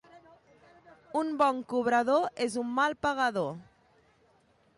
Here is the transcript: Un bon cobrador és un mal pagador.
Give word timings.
Un 1.19 1.29
bon 1.41 1.61
cobrador 1.75 2.27
és 2.47 2.57
un 2.63 2.73
mal 2.81 2.97
pagador. 3.09 3.51